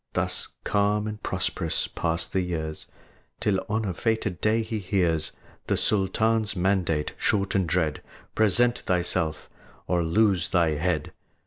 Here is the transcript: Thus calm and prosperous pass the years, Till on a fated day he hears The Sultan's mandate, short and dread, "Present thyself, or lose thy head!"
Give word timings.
Thus 0.13 0.47
calm 0.63 1.05
and 1.05 1.21
prosperous 1.21 1.87
pass 1.87 2.25
the 2.25 2.41
years, 2.41 2.87
Till 3.39 3.63
on 3.69 3.85
a 3.85 3.93
fated 3.93 4.41
day 4.41 4.63
he 4.63 4.79
hears 4.79 5.31
The 5.67 5.77
Sultan's 5.77 6.55
mandate, 6.55 7.13
short 7.19 7.53
and 7.53 7.69
dread, 7.69 8.01
"Present 8.33 8.79
thyself, 8.79 9.47
or 9.85 10.03
lose 10.03 10.49
thy 10.49 10.69
head!" 10.71 11.11